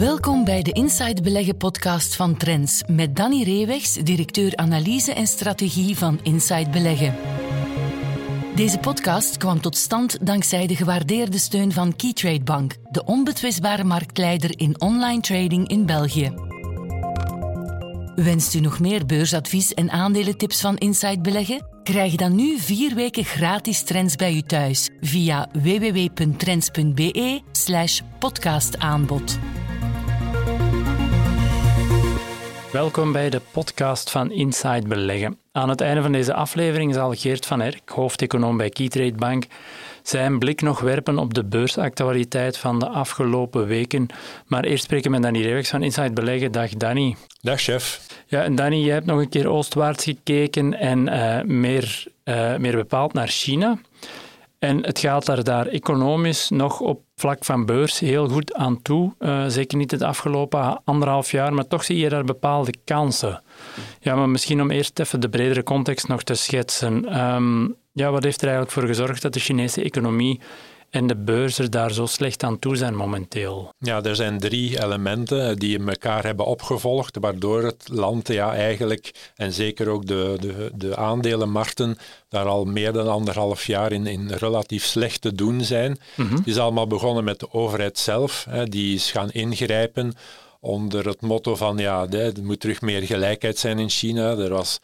[0.00, 5.96] Welkom bij de Inside Beleggen podcast van Trends met Danny Reewegs, directeur analyse en strategie
[5.96, 7.14] van Inside Beleggen.
[8.54, 14.58] Deze podcast kwam tot stand dankzij de gewaardeerde steun van Keytrade Bank, de onbetwistbare marktleider
[14.58, 16.32] in online trading in België.
[18.14, 21.66] Wenst u nog meer beursadvies en aandelentips van Inside Beleggen?
[21.82, 29.38] Krijg dan nu vier weken gratis trends bij u thuis via www.trends.be slash podcastaanbod.
[32.72, 35.38] Welkom bij de podcast van Inside Beleggen.
[35.52, 39.44] Aan het einde van deze aflevering zal Geert van Erk, hoofdeconoom bij Keytrade Bank,
[40.02, 44.06] zijn blik nog werpen op de beursactualiteit van de afgelopen weken.
[44.46, 46.52] Maar eerst spreken we met Danny Rewex van Inside Beleggen.
[46.52, 47.16] Dag Danny.
[47.40, 48.06] Dag chef.
[48.26, 52.76] Ja, en Danny, jij hebt nog een keer oostwaarts gekeken en uh, meer, uh, meer
[52.76, 53.78] bepaald naar China.
[54.60, 59.14] En het gaat er daar economisch nog op vlak van beurs heel goed aan toe.
[59.18, 63.42] Uh, zeker niet het afgelopen anderhalf jaar, maar toch zie je daar bepaalde kansen.
[64.00, 67.20] Ja, maar misschien om eerst even de bredere context nog te schetsen.
[67.20, 70.40] Um, ja, wat heeft er eigenlijk voor gezorgd dat de Chinese economie
[70.90, 73.72] en de beurzen daar zo slecht aan toe zijn momenteel?
[73.78, 79.52] Ja, er zijn drie elementen die elkaar hebben opgevolgd, waardoor het land ja, eigenlijk, en
[79.52, 84.84] zeker ook de, de, de aandelenmarkten, daar al meer dan anderhalf jaar in, in relatief
[84.84, 85.98] slecht te doen zijn.
[86.16, 90.14] Mm Het is allemaal begonnen met de overheid zelf, hè, die is gaan ingrijpen
[90.60, 94.36] onder het motto van ja, er moet terug meer gelijkheid zijn in China.
[94.36, 94.80] Er was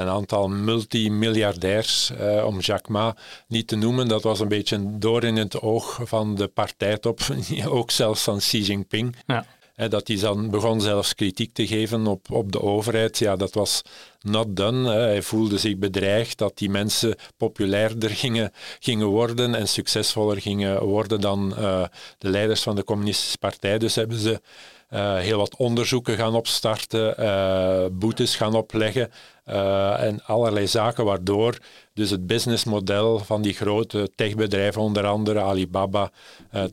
[0.00, 4.08] een aantal multimiljardairs, uh, om Jack Ma niet te noemen.
[4.08, 7.20] Dat was een beetje een door in het oog van de partijtop,
[7.66, 9.16] ook zelfs van Xi Jinping.
[9.26, 9.46] Ja.
[9.88, 13.18] dat hij dan begon zelfs kritiek te geven op, op de overheid.
[13.18, 13.82] Ja, dat was
[14.20, 14.90] not done.
[14.92, 21.20] Hij voelde zich bedreigd dat die mensen populairder gingen, gingen worden en succesvoller gingen worden
[21.20, 21.84] dan uh,
[22.18, 23.78] de leiders van de Communistische Partij.
[23.78, 24.40] Dus hebben ze
[24.92, 29.10] uh, heel wat onderzoeken gaan opstarten, uh, boetes gaan opleggen
[29.46, 31.58] uh, en allerlei zaken waardoor
[31.94, 36.10] dus het businessmodel van die grote techbedrijven, onder andere Alibaba,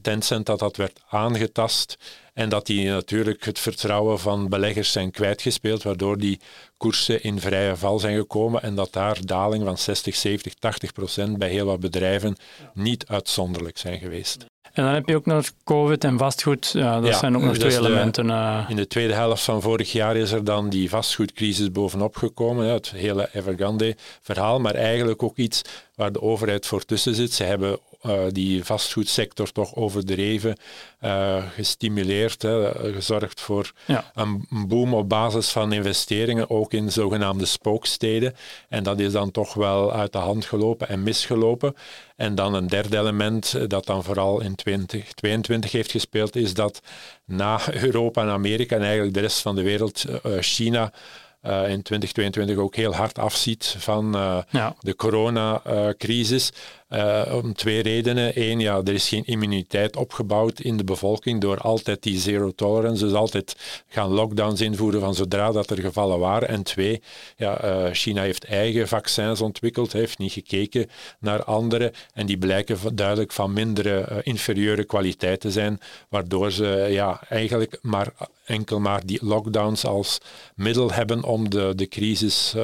[0.01, 1.97] Tencent, dat dat werd aangetast
[2.39, 6.39] en dat die natuurlijk het vertrouwen van beleggers zijn kwijtgespeeld, waardoor die
[6.77, 11.37] koersen in vrije val zijn gekomen en dat daar dalingen van 60, 70, 80 procent
[11.37, 12.35] bij heel wat bedrijven
[12.73, 14.45] niet uitzonderlijk zijn geweest.
[14.73, 16.71] En dan heb je ook nog COVID en vastgoed.
[16.73, 18.29] Ja, dat zijn ook nog twee elementen.
[18.29, 18.65] Eh.
[18.67, 22.58] In de tweede helft van vorig jaar is er dan die vastgoedcrisis bovenop gekomen.
[22.67, 25.61] Het hele Evergrande-verhaal, maar eigenlijk ook iets
[25.95, 27.33] waar de overheid voor tussen zit.
[27.33, 30.57] Ze hebben uh, die vastgoedsector toch overdreven
[31.01, 34.11] uh, gestimuleerd, hè, gezorgd voor ja.
[34.13, 38.35] een boom op basis van investeringen, ook in zogenaamde spooksteden.
[38.69, 41.75] En dat is dan toch wel uit de hand gelopen en misgelopen.
[42.15, 46.81] En dan een derde element eh, dat dan vooral in 2022 heeft gespeeld, is dat
[47.25, 50.05] na Europa en Amerika en eigenlijk de rest van de wereld,
[50.39, 50.99] China uh,
[51.43, 54.11] in 2022 ook heel hard afziet van
[54.49, 54.75] ja.
[54.79, 56.51] de coronacrisis.
[56.89, 58.31] Uh, om twee redenen.
[58.35, 63.05] Eén, ja, er is geen immuniteit opgebouwd in de bevolking door altijd die zero tolerance,
[63.05, 63.55] dus altijd
[63.87, 66.47] gaan lockdowns invoeren van zodra dat er gevallen waren.
[66.47, 67.01] En twee,
[67.37, 70.89] ja, uh, China heeft eigen vaccins ontwikkeld, heeft niet gekeken
[71.19, 75.79] naar andere en die blijken duidelijk van mindere, uh, inferieure kwaliteit te zijn,
[76.09, 78.13] waardoor ze ja, eigenlijk maar
[78.45, 80.17] enkel maar die lockdowns als
[80.55, 82.55] middel hebben om de, de crisis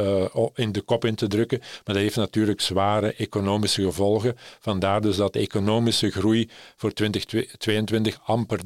[0.56, 1.60] in de kop in te drukken.
[1.60, 4.14] Maar dat heeft natuurlijk zware economische gevolgen
[4.60, 8.60] Vandaar dus dat de economische groei voor 2022 amper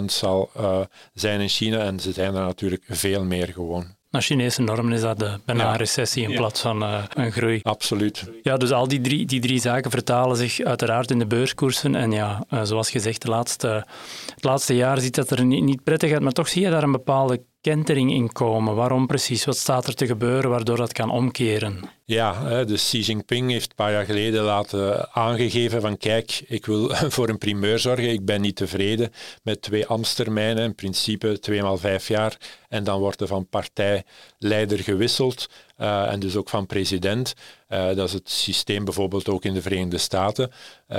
[0.00, 0.80] 3% zal uh,
[1.14, 1.78] zijn in China.
[1.78, 3.98] En ze zijn er natuurlijk veel meer gewoon.
[4.10, 5.70] Naar Chinese normen is dat de, bijna ja.
[5.70, 7.60] een recessie in plaats van uh, een groei.
[7.62, 8.30] Absoluut.
[8.42, 11.94] Ja, dus al die drie, die drie zaken vertalen zich uiteraard in de beurskoersen.
[11.94, 13.86] En ja, uh, zoals gezegd, de laatste,
[14.34, 16.82] het laatste jaar ziet dat er niet, niet prettig uit, maar toch zie je daar
[16.82, 18.74] een bepaalde kentering in komen.
[18.74, 19.44] Waarom precies?
[19.44, 21.80] Wat staat er te gebeuren waardoor dat kan omkeren?
[22.04, 26.88] Ja, dus Xi Jinping heeft een paar jaar geleden laten aangegeven van kijk, ik wil
[27.14, 28.10] voor een primeur zorgen.
[28.10, 29.12] Ik ben niet tevreden
[29.42, 32.36] met twee ambtstermijnen, in principe twee maal vijf jaar.
[32.68, 35.48] En dan wordt er van partijleider gewisseld.
[35.78, 37.34] Uh, en dus ook van president.
[37.68, 40.50] Uh, dat is het systeem bijvoorbeeld ook in de Verenigde Staten.
[40.88, 40.96] Uh,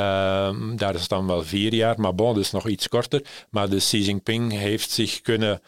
[0.75, 3.21] daar is het dan wel vier jaar, maar bon, dus nog iets korter.
[3.49, 5.61] Maar de Xi Jinping heeft zich kunnen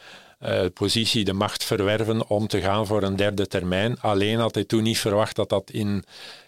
[0.74, 4.00] positie de macht verwerven om te gaan voor een derde termijn.
[4.02, 6.04] Alleen had hij toen niet verwacht dat dat in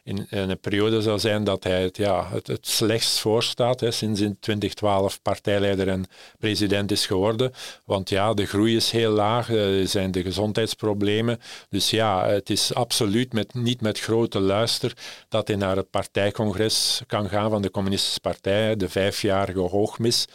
[0.05, 4.21] in, een periode zal zijn dat hij het, ja, het, het slechtst voorstaat hè, sinds
[4.21, 6.05] in 2012 partijleider en
[6.39, 7.51] president is geworden.
[7.85, 11.39] Want ja, de groei is heel laag, er zijn de gezondheidsproblemen.
[11.69, 14.93] Dus ja, het is absoluut met, niet met grote luister
[15.29, 20.27] dat hij naar het partijcongres kan gaan van de Communistische Partij, de vijfjarige hoogmis.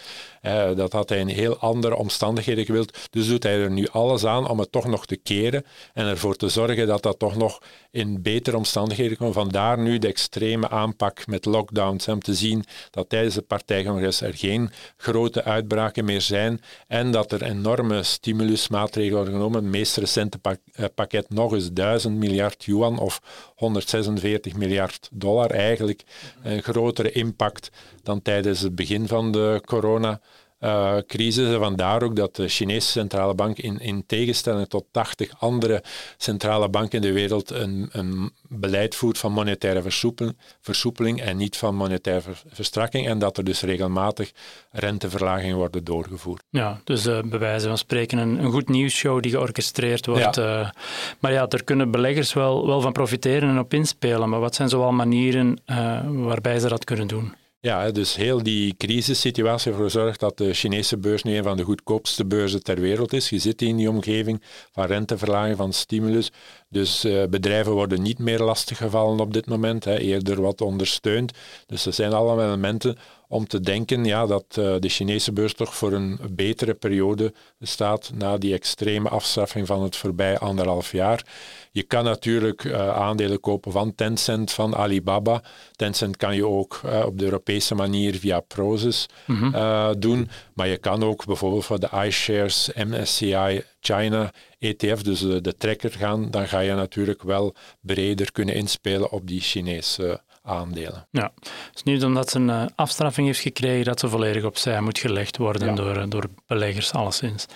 [0.43, 2.99] Uh, dat had hij in heel andere omstandigheden gewild.
[3.11, 5.65] Dus doet hij er nu alles aan om het toch nog te keren
[5.95, 7.59] en ervoor te zorgen dat dat toch nog
[7.91, 9.35] in betere omstandigheden komt.
[9.35, 12.09] Vandaar nu de extreme aanpak met lockdowns.
[12.09, 17.33] Om te zien dat tijdens het partijcongres er geen grote uitbraken meer zijn en dat
[17.33, 19.63] er enorme stimulusmaatregelen worden genomen.
[19.63, 20.39] Het meest recente
[20.73, 23.21] eh, pakket nog eens 1000 miljard yuan of
[23.55, 25.51] 146 miljard dollar.
[25.51, 26.03] Eigenlijk
[26.43, 27.71] een grotere impact
[28.03, 30.21] dan tijdens het begin van de corona
[30.61, 31.57] uh, crisis.
[31.57, 35.83] Vandaar ook dat de Chinese centrale bank in, in tegenstelling tot 80 andere
[36.17, 41.57] centrale banken in de wereld een, een beleid voert van monetaire versoepeling, versoepeling en niet
[41.57, 44.33] van monetaire verstrakking en dat er dus regelmatig
[44.71, 46.43] renteverlagingen worden doorgevoerd.
[46.51, 50.37] Ja, dus uh, bij wijze van spreken een, een goed nieuwsshow die georchestreerd wordt.
[50.37, 50.61] Ja.
[50.61, 50.71] Uh,
[51.19, 54.69] maar ja, er kunnen beleggers wel, wel van profiteren en op inspelen, maar wat zijn
[54.69, 55.59] zoal manieren
[56.07, 57.35] waarbij ze dat kunnen doen?
[57.63, 61.63] Ja, dus heel die crisissituatie ervoor zorgt dat de Chinese beurs nu een van de
[61.63, 63.31] goedkoopste beurzen ter wereld is.
[63.31, 64.43] Je zit in die omgeving
[64.73, 66.31] van renteverlaging, van stimulus.
[66.69, 71.33] Dus uh, bedrijven worden niet meer lastiggevallen op dit moment, hè, eerder wat ondersteund.
[71.67, 72.97] Dus er zijn allemaal elementen
[73.33, 78.11] om te denken ja, dat uh, de Chinese beurs toch voor een betere periode staat
[78.15, 81.25] na die extreme afstraffing van het voorbij anderhalf jaar.
[81.73, 85.43] Je kan natuurlijk uh, aandelen kopen van Tencent, van Alibaba.
[85.77, 89.59] Tencent kan je ook uh, op de Europese manier via Proces mm
[89.99, 90.29] doen.
[90.55, 95.91] Maar je kan ook bijvoorbeeld voor de iShares MSCI China ETF, dus de, de trekker
[95.91, 96.31] gaan.
[96.31, 101.07] Dan ga je natuurlijk wel breder kunnen inspelen op die Chinese aandelen.
[101.11, 101.33] Ja,
[101.73, 105.37] dus niet omdat ze een uh, afstraffing heeft gekregen dat ze volledig opzij moet gelegd
[105.37, 107.47] worden door, uh, door beleggers, alleszins.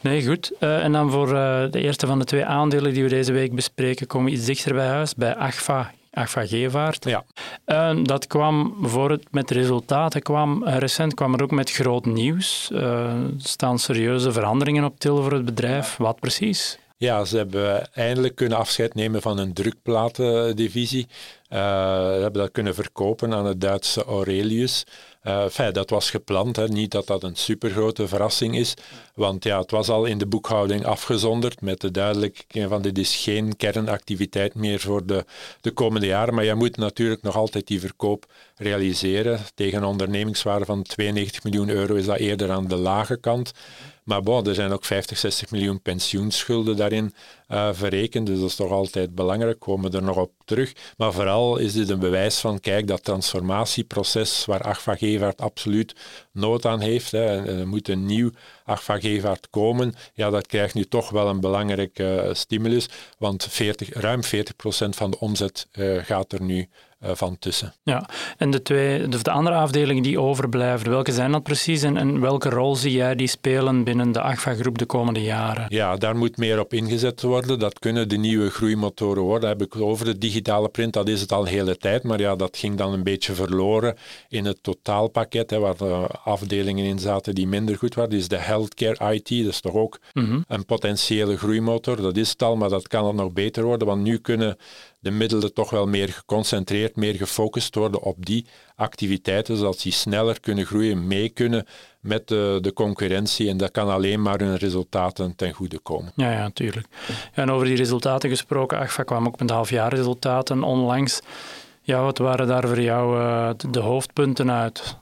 [0.00, 0.52] Nee, goed.
[0.60, 1.28] Uh, en dan voor
[1.70, 4.74] de eerste van de twee aandelen die we deze week bespreken, komen we iets dichter
[4.74, 5.92] bij huis, bij Agfa.
[6.10, 7.04] Agfa Gevaart.
[7.04, 7.24] Ja.
[8.02, 12.70] dat kwam voor het met resultaten kwam, recent kwam er ook met groot nieuws.
[12.70, 15.96] er staan serieuze veranderingen op til voor het bedrijf.
[15.96, 16.78] Wat precies?
[16.96, 21.06] Ja, ze hebben eindelijk kunnen afscheid nemen van een drukplatendivisie.
[21.54, 21.60] Uh,
[22.14, 24.84] ze hebben dat kunnen verkopen aan het Duitse Aurelius.
[25.24, 26.68] Uh, dat was gepland, hè.
[26.68, 28.74] niet dat dat een supergrote verrassing is,
[29.14, 33.16] want ja, het was al in de boekhouding afgezonderd met de duidelijkheid van dit is
[33.16, 35.24] geen kernactiviteit meer voor de,
[35.60, 38.26] de komende jaren, maar je moet natuurlijk nog altijd die verkoop
[38.56, 39.40] realiseren.
[39.54, 43.52] Tegen een ondernemingswaarde van 92 miljoen euro is dat eerder aan de lage kant.
[44.04, 47.14] Maar bon, er zijn ook 50, 60 miljoen pensioenschulden daarin
[47.48, 50.72] uh, verrekend, dus dat is toch altijd belangrijk, komen we er nog op terug.
[50.96, 55.94] Maar vooral is dit een bewijs van, kijk, dat transformatieproces waar Agfa Gevaert absoluut
[56.32, 58.30] nood aan heeft, hè, er moet een nieuw
[58.64, 62.88] Agfa Gevaert komen, ja, dat krijgt nu toch wel een belangrijke uh, stimulus,
[63.18, 64.28] want 40, ruim 40%
[64.88, 66.66] van de omzet uh, gaat er nu eh,
[67.12, 67.74] van tussen.
[67.82, 71.96] Ja, en de, twee, de, de andere afdelingen die overblijven, welke zijn dat precies en,
[71.96, 75.66] en welke rol zie jij die spelen binnen de AGFA-groep de komende jaren?
[75.68, 77.58] Ja, daar moet meer op ingezet worden.
[77.58, 79.48] Dat kunnen de nieuwe groeimotoren worden.
[79.48, 82.36] heb ik over de digitale print, dat is het al de hele tijd, maar ja,
[82.36, 83.96] dat ging dan een beetje verloren
[84.28, 88.10] in het totaalpakket, hè, waar de afdelingen in zaten die minder goed waren.
[88.10, 90.40] Dus de healthcare IT, dat is toch ook mhm.
[90.48, 92.02] een potentiële groeimotor.
[92.02, 94.56] Dat is het al, maar dat kan nog beter worden, want nu kunnen
[95.04, 98.46] de middelen toch wel meer geconcentreerd, meer gefocust worden op die
[98.76, 101.66] activiteiten, zodat die sneller kunnen groeien, mee kunnen
[102.00, 103.48] met de, de concurrentie.
[103.48, 106.12] En dat kan alleen maar hun resultaten ten goede komen.
[106.16, 106.86] Ja, ja, natuurlijk.
[107.32, 111.20] en over die resultaten gesproken, Agfa kwam ook met de halfjaarresultaten onlangs.
[111.80, 114.96] Ja, wat waren daar voor jou uh, de hoofdpunten uit?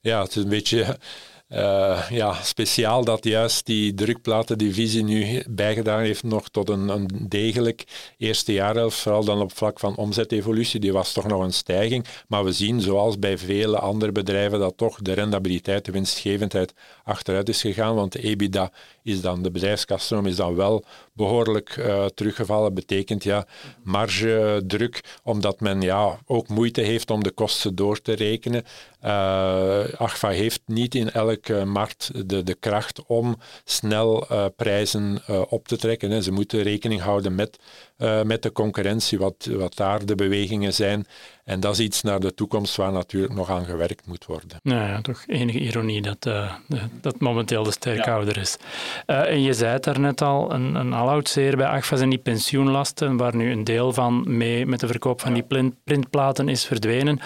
[0.00, 0.98] Ja, het is een beetje
[1.54, 7.84] uh, ja, speciaal dat juist die drukplatendivisie nu bijgedaan heeft nog tot een, een degelijk
[8.18, 10.80] eerste jaar, vooral dan op vlak van omzetevolutie.
[10.80, 12.06] Die was toch nog een stijging.
[12.28, 17.48] Maar we zien, zoals bij vele andere bedrijven, dat toch de rendabiliteit, de winstgevendheid achteruit
[17.48, 17.94] is gegaan.
[17.94, 22.74] Want de EBITDA is dan, de bedrijfskaststroom is dan wel behoorlijk uh, teruggevallen.
[22.74, 23.46] Betekent ja,
[23.82, 28.64] margedruk, omdat men ja, ook moeite heeft om de kosten door te rekenen.
[29.04, 35.42] Uh, Agfa heeft niet in elke markt de, de kracht om snel uh, prijzen uh,
[35.48, 36.10] op te trekken.
[36.10, 36.22] Hè.
[36.22, 37.58] Ze moeten rekening houden met,
[38.24, 41.06] met de concurrentie, wat, wat daar de bewegingen zijn.
[41.44, 44.58] En dat is iets naar de toekomst waar natuurlijk nog aan gewerkt moet worden.
[44.62, 46.22] Nou ja, toch enige ironie dat,
[47.00, 48.56] dat momenteel de sterkhouder is.
[49.06, 53.36] en je zei het daarnet al, een, een aloudsheer bij Agfa zijn die pensioenlasten, waar
[53.36, 57.20] nu een deel van mee met de verkoop van die printplaten is verdwenen.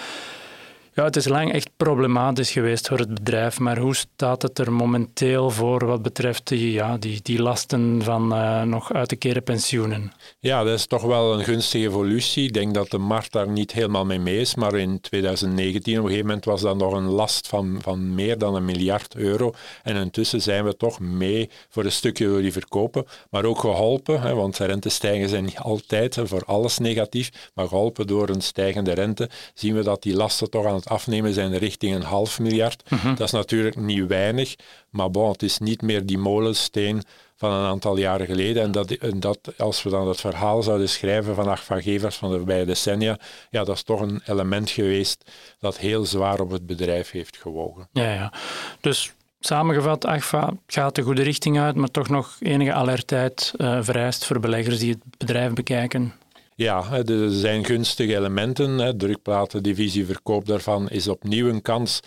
[0.97, 4.73] Ja, het is lang echt problematisch geweest voor het bedrijf, maar hoe staat het er
[4.73, 9.43] momenteel voor wat betreft die, ja, die, die lasten van uh, nog uit te keren
[9.43, 10.11] pensioenen?
[10.39, 12.45] Ja, dat is toch wel een gunstige evolutie.
[12.45, 15.99] Ik denk dat de markt daar niet helemaal mee mee is, maar in 2019 op
[15.99, 19.53] een gegeven moment was dat nog een last van, van meer dan een miljard euro.
[19.83, 24.21] En intussen zijn we toch mee voor een stukje door die verkopen, maar ook geholpen,
[24.21, 29.29] hè, want rentestijgen zijn niet altijd voor alles negatief, maar geholpen door een stijgende rente
[29.53, 32.83] zien we dat die lasten toch aan het afnemen zijn richting een half miljard.
[32.89, 33.07] Mhm.
[33.15, 34.55] Dat is natuurlijk niet weinig,
[34.89, 37.03] maar bon, het is niet meer die molensteen
[37.35, 38.63] van een aantal jaren geleden.
[38.63, 42.37] En dat, en dat als we dan het verhaal zouden schrijven van achtvangevers van de
[42.37, 47.11] voorbije decennia, ja, dat is toch een element geweest dat heel zwaar op het bedrijf
[47.11, 47.87] heeft gewogen.
[47.91, 48.33] Ja, ja.
[48.81, 54.25] Dus Samengevat, AGFA gaat de goede richting uit, maar toch nog enige alertheid uh, vereist
[54.25, 56.13] voor beleggers die het bedrijf bekijken.
[56.57, 58.97] Ja, er zijn gunstige elementen.
[58.97, 61.99] Drukplatendivisie verkoop daarvan is opnieuw een kans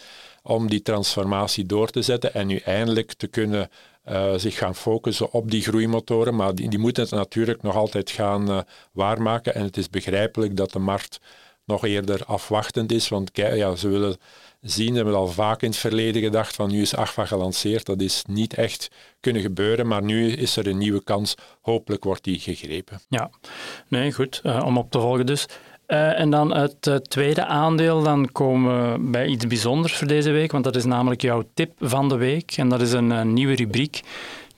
[0.42, 3.71] om die transformatie door te zetten en nu eindelijk te kunnen
[4.09, 6.37] uh, zich gaan focussen op die groeimotoren.
[6.37, 8.61] Maar die, moeten het natuurlijk nog altijd gaan uh,
[8.92, 9.54] waarmaken.
[9.54, 11.21] En het is begrijpelijk dat de markt
[11.64, 14.16] nog eerder afwachtend is, want ja, ze willen
[14.61, 14.90] zien.
[14.90, 17.87] We hebben al vaak in het verleden gedacht van nu is AGFA gelanceerd.
[17.87, 18.90] Dat is niet echt
[19.21, 21.35] kunnen gebeuren, maar nu is er een nieuwe kans.
[21.61, 23.00] Hopelijk wordt die gegrepen.
[23.09, 23.31] Ja,
[23.88, 24.40] nee, goed.
[24.45, 25.47] Uh, om op te volgen dus.
[25.87, 30.31] Uh, en dan het uh, tweede aandeel, dan komen we bij iets bijzonders voor deze
[30.31, 32.52] week, want dat is namelijk jouw tip van de week.
[32.57, 34.02] En dat is een nieuwe rubriek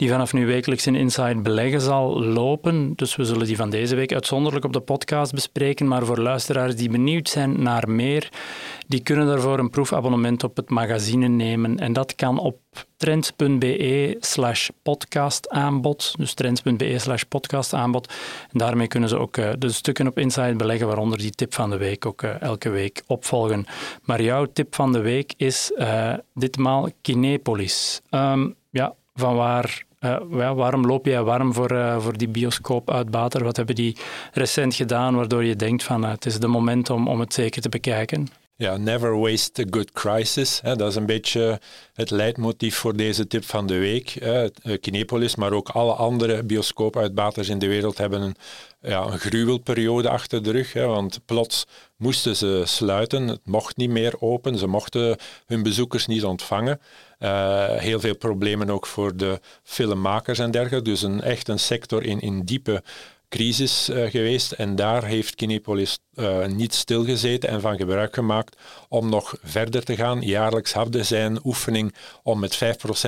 [0.03, 2.93] die vanaf nu wekelijks in Inside Beleggen zal lopen.
[2.97, 5.89] Dus we zullen die van deze week uitzonderlijk op de podcast bespreken.
[5.89, 8.29] Maar voor luisteraars die benieuwd zijn naar meer,
[8.87, 11.79] die kunnen daarvoor een proefabonnement op het magazine nemen.
[11.79, 12.59] En dat kan op
[12.97, 16.15] trends.be slash podcastaanbod.
[16.19, 18.13] Dus trends.be slash podcastaanbod.
[18.53, 21.71] En daarmee kunnen ze ook uh, de stukken op Inside beleggen, waaronder die tip van
[21.71, 23.67] de week ook uh, elke week opvolgen.
[24.03, 28.01] Maar jouw tip van de week is uh, ditmaal Kinepolis.
[28.11, 33.11] Um, ja, van waar ja, waarom loop jij warm voor, uh, voor die bioscoop uit
[33.11, 33.45] Bater?
[33.45, 33.97] Wat hebben die
[34.33, 37.63] recent gedaan waardoor je denkt van uh, het is de moment om, om het zeker
[37.63, 38.29] te bekijken?
[38.63, 40.61] Ja, never waste a good crisis.
[40.61, 40.77] Hè.
[40.77, 41.61] Dat is een beetje
[41.95, 44.09] het leidmotief voor deze tip van de week.
[44.09, 44.51] Hè.
[44.79, 48.35] Kinepolis, maar ook alle andere bioscoopuitbaters in de wereld hebben een,
[48.81, 50.73] ja, een gruwelperiode achter de rug.
[50.73, 51.67] Hè, want plots
[51.97, 53.29] moesten ze sluiten.
[53.29, 54.59] Het mocht niet meer open.
[54.59, 55.17] Ze mochten
[55.47, 56.81] hun bezoekers niet ontvangen.
[57.21, 60.91] Uh, heel veel problemen ook voor de filmmakers en dergelijke.
[60.91, 62.83] Dus een, echt een sector in, in diepe
[63.29, 64.53] crisis uh, geweest.
[64.53, 68.57] En daar heeft Kinepolis uh, niet stilgezeten en van gebruik gemaakt
[68.89, 70.21] om nog verder te gaan.
[70.21, 72.59] Jaarlijks hadden zij een oefening om met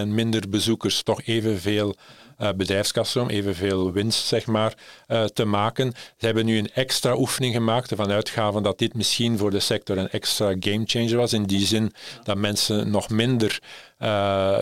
[0.04, 1.94] 5% minder bezoekers toch evenveel
[2.38, 4.74] uh, evenveel winst zeg maar,
[5.08, 5.92] uh, te maken.
[6.16, 9.98] Ze hebben nu een extra oefening gemaakt ervan uitgaven dat dit misschien voor de sector
[9.98, 11.32] een extra gamechanger was.
[11.32, 11.92] In die zin
[12.22, 13.60] dat mensen nog minder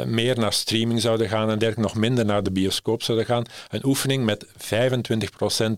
[0.06, 3.44] meer naar streaming zouden gaan en dergelijke, nog minder naar de bioscoop zouden gaan.
[3.68, 4.50] Een oefening met 25%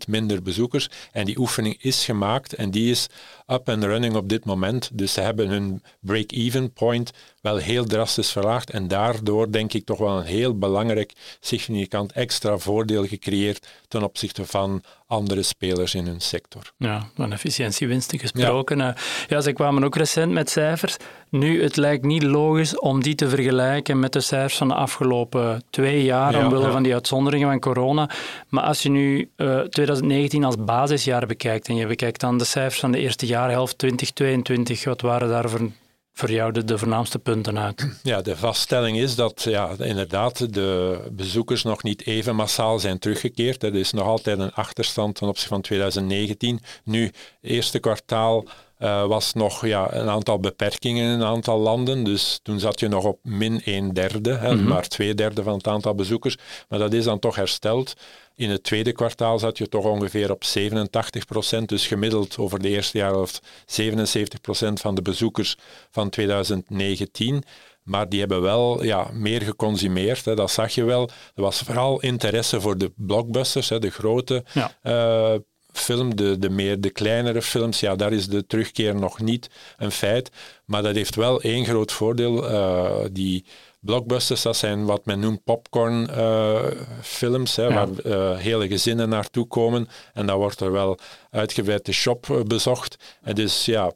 [0.08, 0.88] minder bezoekers.
[1.12, 3.06] En die oefening is gemaakt en die is
[3.46, 4.90] up and running op dit moment.
[4.92, 7.12] Dus ze hebben hun break-even point
[7.44, 12.58] wel heel drastisch verlaagd en daardoor denk ik toch wel een heel belangrijk significant extra
[12.58, 16.72] voordeel gecreëerd ten opzichte van andere spelers in hun sector.
[16.76, 18.78] Ja, van efficiëntiewinsten gesproken.
[18.78, 18.96] Ja.
[19.28, 20.96] ja, ze kwamen ook recent met cijfers.
[21.28, 25.62] Nu, het lijkt niet logisch om die te vergelijken met de cijfers van de afgelopen
[25.70, 28.10] twee jaar, ja, omwille van die uitzonderingen van corona.
[28.48, 32.44] Maar als je nu uh, eh, 2019 als basisjaar bekijkt en je bekijkt dan de
[32.44, 35.70] cijfers van de eerste jaarhelft 2022, wat waren daar voor
[36.14, 37.98] voor jou de, de voornaamste punten uit?
[38.02, 43.62] Ja, de vaststelling is dat ja, inderdaad de bezoekers nog niet even massaal zijn teruggekeerd.
[43.62, 46.60] Er is nog altijd een achterstand ten opzichte van 2019.
[46.84, 48.44] Nu, eerste kwartaal
[48.78, 52.04] uh, was nog ja, een aantal beperkingen in een aantal landen.
[52.04, 54.68] Dus toen zat je nog op min een derde, hè, mhm.
[54.68, 56.36] maar twee derde van het aantal bezoekers.
[56.68, 57.94] Maar dat is dan toch hersteld.
[58.36, 61.68] In het tweede kwartaal zat je toch ongeveer op 87 procent.
[61.68, 65.56] Dus gemiddeld over de eerste helft 77 procent van de bezoekers
[65.90, 67.42] van 2019.
[67.82, 70.24] Maar die hebben wel ja, meer geconsumeerd.
[70.24, 70.34] Hè.
[70.34, 71.10] Dat zag je wel.
[71.34, 74.76] Er was vooral interesse voor de blockbusters, hè, de grote ja.
[74.82, 75.40] uh,
[75.78, 79.90] film, de, de meer de kleinere films, ja, daar is de terugkeer nog niet een
[79.90, 80.30] feit.
[80.64, 82.50] Maar dat heeft wel één groot voordeel.
[82.50, 83.44] Uh, die
[83.80, 86.64] blockbusters, dat zijn wat men noemt popcorn uh,
[87.02, 89.88] films, hè, waar uh, hele gezinnen naartoe komen.
[90.12, 90.98] En dan wordt er wel
[91.30, 92.96] uitgebreid de shop bezocht.
[93.22, 93.92] En dus ja,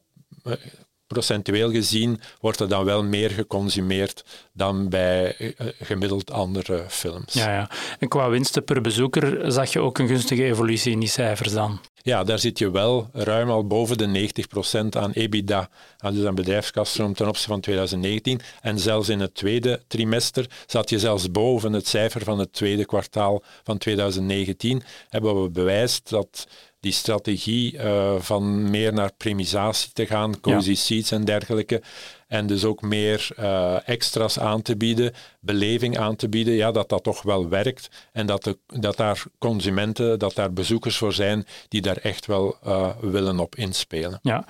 [1.09, 7.33] procentueel gezien wordt er dan wel meer geconsumeerd dan bij eh, gemiddeld andere films.
[7.33, 7.71] Ja, ja.
[7.99, 11.81] En qua winsten per bezoeker zag je ook een gunstige evolutie in die cijfers dan?
[12.03, 14.31] Ja, daar zit je wel ruim al boven de
[14.87, 15.71] 90% aan EBITDA,
[16.13, 18.41] dus aan bedrijfskaststroom ten opzichte van 2019.
[18.61, 22.85] En zelfs in het tweede trimester zat je zelfs boven het cijfer van het tweede
[22.85, 24.83] kwartaal van 2019.
[25.09, 26.47] Hebben we bewijst dat
[26.81, 30.77] die strategie uh, van meer naar premisatie te gaan, cozy ja.
[30.77, 31.83] seats en dergelijke,
[32.29, 36.89] en dus ook meer uh, extra's aan te bieden, beleving aan te bieden, ja, dat
[36.89, 41.47] dat toch wel werkt en dat, de, dat daar consumenten, dat daar bezoekers voor zijn
[41.69, 44.19] die daar echt wel uh, willen op inspelen.
[44.23, 44.45] Ja.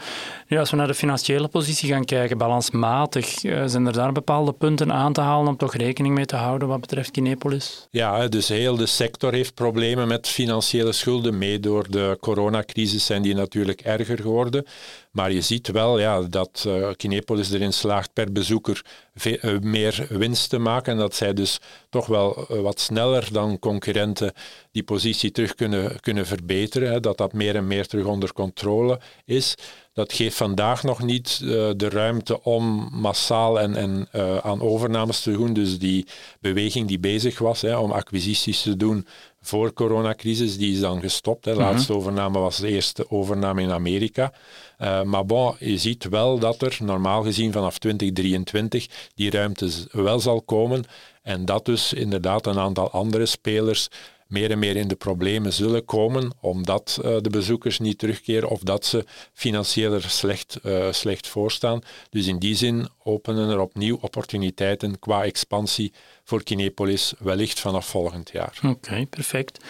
[0.49, 4.53] Nu, als we naar de financiële positie gaan kijken, balansmatig, uh, zijn er daar bepaalde
[4.53, 7.87] punten aan te halen om toch rekening mee te houden wat betreft Kinepolis?
[7.91, 11.39] Ja, dus heel de sector heeft problemen met financiële schulden.
[11.39, 14.67] Mee door de coronacrisis zijn die natuurlijk erger geworden.
[15.11, 18.85] Maar je ziet wel ja, dat uh, Kinepolis erin slaagt per bezoeker
[19.25, 20.93] uh, meer winst te maken.
[20.93, 21.61] En dat zij dus
[21.91, 24.33] toch wel uh, wat sneller dan concurrenten
[24.73, 26.93] die positie terug kunnen, kunnen verbeteren.
[26.93, 29.55] Hè, dat dat meer en meer terug onder controle is.
[29.93, 31.39] Dat geeft vandaag nog niet
[31.77, 34.09] de ruimte om massaal en, en
[34.43, 35.53] aan overnames te doen.
[35.53, 36.07] Dus die
[36.41, 39.07] beweging die bezig was hè, om acquisities te doen
[39.49, 41.45] voor coronacrisis, die is dan gestopt.
[41.45, 42.07] De laatste mm -hmm.
[42.07, 44.33] overname was de eerste overname in Amerika.
[44.79, 50.21] Uh, maar bon, je ziet wel dat er normaal gezien vanaf 2023 die ruimte wel
[50.21, 50.85] zal komen.
[51.23, 53.89] En dat dus inderdaad een aantal andere spelers
[54.29, 58.61] meer en meer in de problemen zullen komen, omdat uh, de bezoekers niet terugkeren of
[58.61, 61.81] dat ze financieel slecht, uh, slecht voorstaan.
[62.11, 65.93] Dus in die zin openen er opnieuw opportuniteiten qua expansie
[66.25, 68.59] voor Kinepolis, wellicht vanaf volgend jaar.
[68.63, 69.65] Oké, okay, perfect.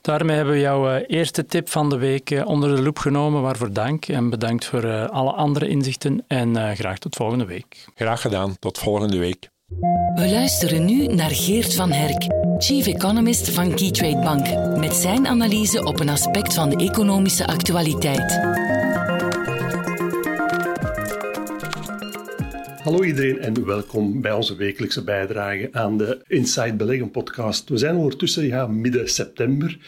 [0.00, 3.72] Daarmee hebben we jouw uh, eerste tip van de week onder de loep genomen, waarvoor
[3.72, 4.08] dank.
[4.08, 7.84] En bedankt voor alle andere inzichten en graag tot volgende week.
[7.94, 9.50] Graag gedaan, tot volgende week.
[10.14, 12.26] We luisteren nu naar Geert van Herk,
[12.58, 18.40] Chief Economist van Keytrade Bank, met zijn analyse op een aspect van de economische actualiteit.
[22.80, 27.68] Hallo iedereen en welkom bij onze wekelijkse bijdrage aan de Inside Beleggen podcast.
[27.68, 29.78] We zijn ondertussen ja, midden september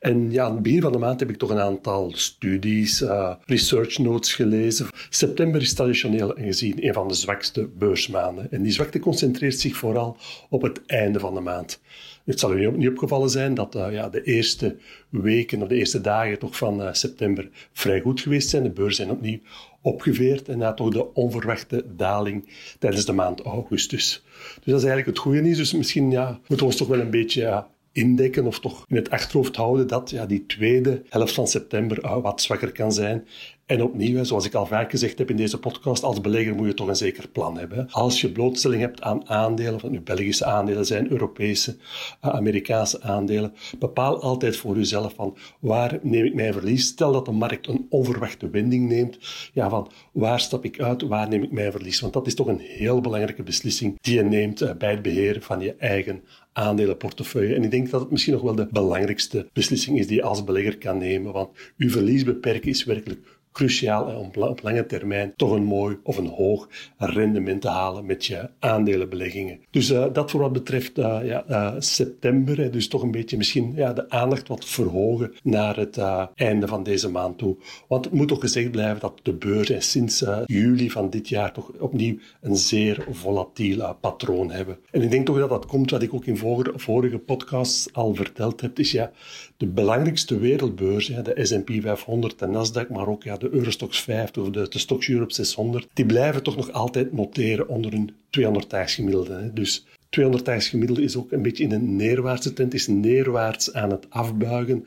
[0.00, 3.34] en ja, aan het begin van de maand heb ik toch een aantal studies, uh,
[3.44, 4.86] research notes gelezen.
[5.10, 10.16] September is traditioneel gezien een van de zwakste beursmaanden en die zwakte concentreert zich vooral
[10.48, 11.80] op het einde van de maand.
[12.24, 14.76] Het zal u niet opgevallen zijn dat uh, ja, de eerste
[15.08, 18.62] weken of de eerste dagen toch van uh, september vrij goed geweest zijn.
[18.62, 19.38] De beurzen zijn opnieuw
[19.86, 24.22] opgeveerd en na toch de onverwachte daling tijdens de maand augustus.
[24.54, 25.56] Dus dat is eigenlijk het goede nieuws.
[25.56, 28.96] Dus misschien ja, moeten we ons toch wel een beetje ja, indekken of toch in
[28.96, 33.26] het achterhoofd houden dat ja, die tweede helft van september uh, wat zwakker kan zijn.
[33.66, 36.74] En opnieuw, zoals ik al vaak gezegd heb in deze podcast, als belegger moet je
[36.74, 37.90] toch een zeker plan hebben.
[37.90, 41.76] Als je blootstelling hebt aan aandelen, of het nu Belgische aandelen zijn, Europese,
[42.24, 46.86] uh, Amerikaanse aandelen, bepaal altijd voor jezelf van waar neem ik mijn verlies.
[46.86, 49.18] Stel dat de markt een onverwachte wending neemt,
[49.52, 52.00] ja, van waar stap ik uit, waar neem ik mijn verlies.
[52.00, 55.42] Want dat is toch een heel belangrijke beslissing die je neemt uh, bij het beheren
[55.42, 56.22] van je eigen
[56.56, 57.54] aandelenportefeuille.
[57.54, 60.44] En ik denk dat het misschien nog wel de belangrijkste beslissing is die je als
[60.44, 65.50] belegger kan nemen, want uw verlies beperken is werkelijk cruciaal om op lange termijn toch
[65.50, 69.60] een mooi of een hoog rendement te halen met je aandelenbeleggingen.
[69.70, 73.72] Dus uh, dat voor wat betreft uh, ja, uh, september, dus toch een beetje misschien
[73.74, 75.98] ja, de aandacht wat verhogen naar het
[76.34, 77.56] einde van deze maand toe.
[77.88, 81.70] Want het moet toch gezegd blijven dat de beurzen sinds juli van dit jaar toch
[81.78, 84.78] opnieuw een zeer volatiel patroon hebben.
[84.90, 88.14] En ik denk toch dat dat komt wat ik ook in vorige, vorige podcasts al
[88.14, 89.10] verteld heb, is ja,
[89.56, 94.50] de belangrijkste wereldbeurzen, de S&P 500, de Nasdaq, maar ook ja, de Eurostox 50 of
[94.50, 99.50] de, de Stoxx Europe 600, die blijven toch nog altijd noteren onder hun 200-daags gemiddelde.
[99.54, 99.84] Dus
[100.20, 104.86] 200-daags gemiddelde is ook een beetje in een neerwaartse trend, is neerwaarts aan het afbuigen.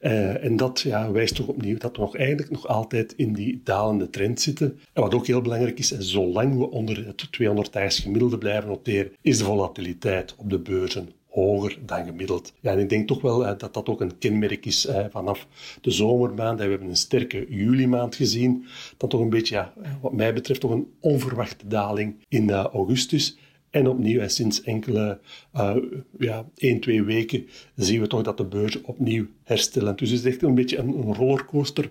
[0.00, 3.60] Uh, en dat ja, wijst toch opnieuw dat we nog eigenlijk nog altijd in die
[3.64, 4.78] dalende trend zitten.
[4.92, 9.38] En wat ook heel belangrijk is, zolang we onder het 200-daags gemiddelde blijven noteren, is
[9.38, 12.52] de volatiliteit op de beurzen hoger dan gemiddeld.
[12.60, 15.46] Ja, ik denk toch wel uh, dat dat ook een kenmerk is uh, vanaf
[15.80, 16.60] de zomermaand.
[16.60, 18.66] We hebben een sterke juli-maand gezien.
[18.96, 23.36] Dat toch een beetje, ja, wat mij betreft, toch een onverwachte daling in uh, augustus.
[23.70, 25.18] En opnieuw, sinds enkele,
[25.56, 25.76] uh,
[26.18, 29.96] ja, één, twee weken, zien we toch dat de beurzen opnieuw herstellen.
[29.96, 31.88] Dus het is echt een beetje een, rollercoaster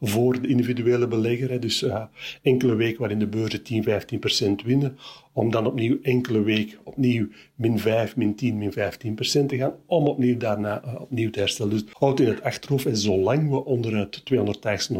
[0.00, 1.60] voor de individuele belegger.
[1.60, 2.04] Dus uh,
[2.42, 4.98] enkele weken waarin de beurzen 10, 15 procent winnen,
[5.32, 9.74] om dan opnieuw enkele week opnieuw min 5, min 10, min 15 procent te gaan,
[9.86, 11.72] om opnieuw daarna uh, opnieuw te herstellen.
[11.72, 14.90] Dus houd in het achterhoofd, en zolang we onder het 200 daags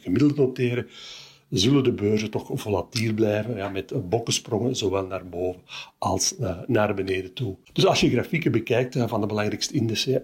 [0.00, 0.86] gemiddelde noteren,
[1.58, 5.60] zullen de beurzen toch volatiel blijven, ja, met bokkensprongen zowel naar boven
[5.98, 7.56] als uh, naar beneden toe.
[7.72, 9.74] Dus als je grafieken bekijkt uh, van de belangrijkste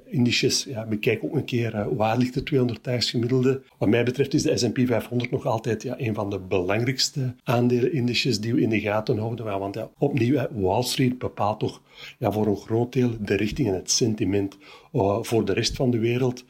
[0.05, 3.63] indices, ja, bekijk ook een keer uh, waar ligt de 200 daags gemiddelde.
[3.79, 8.41] Wat mij betreft is de S&P 500 nog altijd ja, een van de belangrijkste aandelenindices
[8.41, 9.59] die we in de gaten houden.
[9.59, 11.83] Want ja, opnieuw, Wall Street bepaalt toch
[12.19, 14.57] ja, voor een groot deel de richting en het sentiment
[15.21, 16.45] voor de rest van de wereld.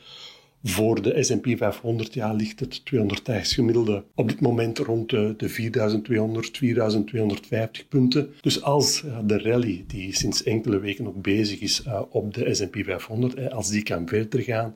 [0.63, 5.49] Voor de S&P 500 ja, ligt het 200 gemiddelde op dit moment rond de, de
[5.49, 8.35] 4200, 4250 punten.
[8.41, 12.77] Dus als de rally die sinds enkele weken nog bezig is uh, op de S&P
[12.85, 14.75] 500, als die kan verder gaan,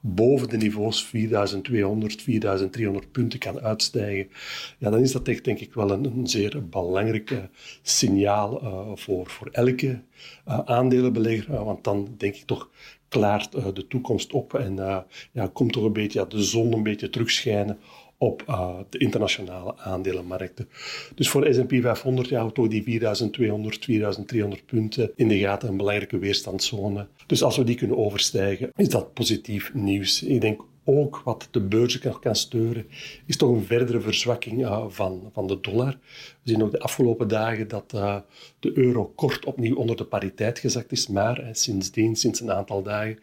[0.00, 4.30] boven de niveaus 4200, 4300 punten kan uitstijgen,
[4.78, 7.40] ja, dan is dat echt denk ik wel een, zeer belangrijk
[7.82, 10.00] signaal uh, voor, voor elke
[10.48, 11.64] uh, aandelenbelegger.
[11.64, 12.70] want dan denk ik toch
[13.12, 14.98] klaart uh, de toekomst op en uh,
[15.32, 17.78] ja, komt toch een beetje ja, de zon een beetje terugschijnen
[18.18, 20.68] op uh, de internationale aandelenmarkten.
[21.14, 25.68] Dus voor de S&P 500 ja, houdt toch die 4200, 4300 punten in de gaten
[25.68, 27.06] een belangrijke weerstandszone.
[27.26, 30.22] Dus als we die kunnen overstijgen, is dat positief nieuws.
[30.22, 32.86] Ik denk ook wat de beurzen kan, kan steuren,
[33.26, 35.98] is toch een verdere verzwakking van, van de dollar.
[36.42, 38.16] We zien ook de afgelopen dagen dat uh,
[38.58, 42.82] de euro kort opnieuw onder de pariteit gezakt is, maar uh, sindsdien, sinds een aantal
[42.82, 43.18] dagen,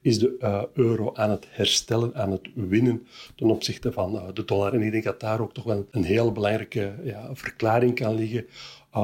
[0.00, 4.72] is de uh, euro aan het herstellen, aan het winnen ten opzichte van de dollar.
[4.74, 8.46] En ik denk dat daar ook toch wel een heel belangrijke ja, verklaring kan liggen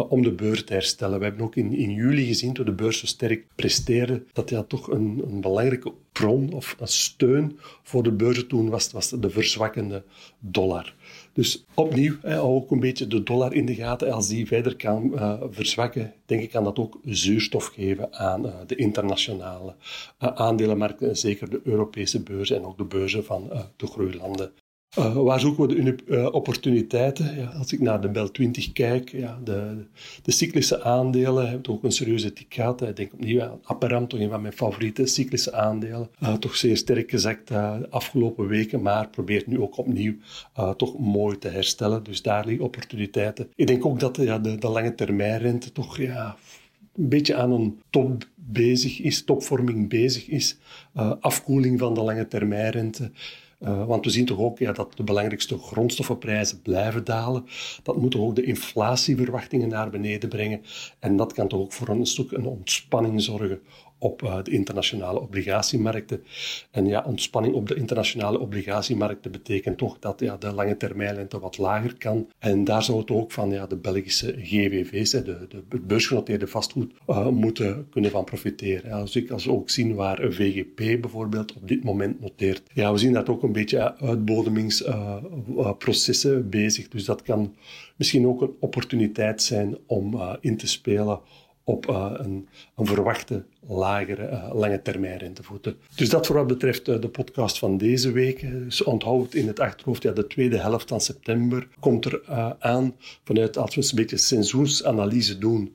[0.09, 1.19] om de beurs te herstellen.
[1.19, 4.63] We hebben ook in, in juli gezien, toen de beurs zo sterk presteerde, dat ja,
[4.63, 9.31] toch een, een belangrijke bron of een steun voor de beurzen toen was, was de
[9.31, 10.03] verzwakkende
[10.39, 10.95] dollar.
[11.33, 14.13] Dus opnieuw, ook een beetje de dollar in de gaten.
[14.13, 18.53] Als die verder kan uh, verzwakken, denk ik, kan dat ook zuurstof geven aan uh,
[18.67, 19.75] de internationale
[20.23, 24.53] uh, aandelenmarkten, zeker de Europese beurzen en ook de beurzen van de groeilanden.
[24.99, 27.37] Uh, waar zoeken we de uh, opportuniteiten?
[27.37, 29.85] Ja, als ik naar de Bel 20 kijk, ja, de,
[30.23, 32.83] de cyclische aandelen hebben ook een serieuze tik gehad.
[32.83, 36.11] Ik denk opnieuw aan Apparam, toch een van mijn favoriete cyclische aandelen.
[36.23, 40.15] Uh, toch zeer sterk gezakt de afgelopen weken, maar probeert nu ook opnieuw
[40.77, 42.03] toch mooi te herstellen.
[42.03, 43.49] Dus daar liggen opportuniteiten.
[43.55, 46.37] Ik denk ook dat ja, de, de lange termijnrente toch ja,
[46.95, 50.57] een beetje aan een top bezig is, topvorming bezig is.
[51.21, 53.11] afkoeling van de lange termijnrente.
[53.61, 57.45] Uh, want we zien toch ook ja, dat de belangrijkste grondstoffenprijzen blijven dalen.
[57.83, 60.63] Dat moet ook de inflatieverwachtingen naar beneden brengen.
[60.99, 63.61] En dat kan toch ook voor een stuk een ontspanning zorgen
[64.01, 66.23] op uh, de internationale obligatiemarkten.
[66.71, 71.59] En ja, ontspanning op de internationale obligatiemarkten betekent toch dat ja, de lange termijnrente wat
[71.59, 72.29] lager kan.
[72.39, 77.29] En daar zou het ook van ja, de Belgische GVV's, de, de beursgenoteerde vastgoed, uh,
[77.29, 78.93] moeten kunnen van profiteren.
[78.93, 82.63] Als, ik, als we ook zien waar VGP bijvoorbeeld op dit moment noteert.
[82.73, 86.89] Ja, we zien dat ook een beetje uitbodemingsprocessen uh, bezig.
[86.89, 87.55] Dus dat kan
[87.97, 91.21] misschien ook een opportuniteit zijn om in te spelen
[91.71, 95.77] op uh, een, verwachte lagere uh, lange termijn rentevoeten.
[95.95, 98.41] Dus dat voor wat betreft uh, de podcast van deze week.
[98.41, 102.23] Dus onthoud in het achterhoofd, ja, de tweede helft van september komt er
[102.59, 105.75] aan vanuit, als we een beetje seizoensanalyse doen,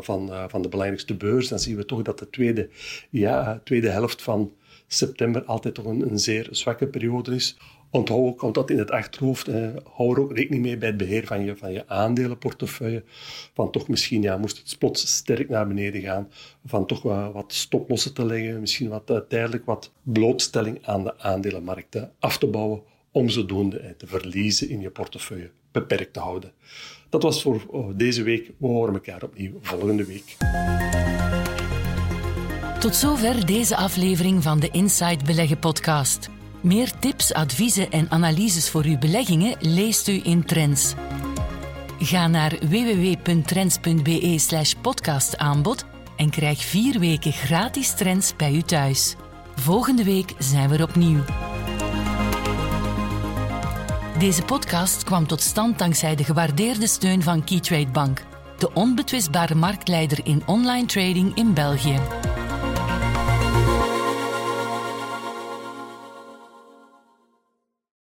[0.00, 2.68] van, van de belangrijkste beurs, dan zien we toch dat de tweede,
[3.10, 4.52] ja, tweede helft van
[4.86, 7.56] september altijd toch een, een zeer zwakke periode is.
[7.90, 9.48] Onthoud ook dat in het achterhoofd.
[9.48, 13.02] Eh, hou er ook rekening mee bij het beheer van je, van je aandelenportefeuille.
[13.54, 16.28] Van toch misschien, ja, moest het plots sterk naar beneden gaan,
[16.64, 21.18] van toch wat, wat stoplossen te leggen, misschien wat uh, tijdelijk wat blootstelling aan de
[21.18, 26.52] aandelenmarkten af te bouwen, om zodoende eh, te verliezen in je portefeuille beperkt te houden.
[27.08, 28.50] Dat was voor oh, deze week.
[28.56, 30.36] We horen elkaar opnieuw volgende week.
[32.80, 36.30] Tot zover deze aflevering van de Inside Beleggen podcast.
[36.60, 40.94] Meer tips, adviezen en analyses voor uw beleggingen leest u in Trends.
[41.98, 45.84] Ga naar www.trends.be podcastaanbod
[46.16, 49.14] en krijg vier weken gratis trends bij u thuis.
[49.54, 51.20] Volgende week zijn we er opnieuw.
[54.18, 58.24] Deze podcast kwam tot stand dankzij de gewaardeerde steun van Keytrade Bank,
[58.58, 61.98] de onbetwistbare marktleider in online trading in België.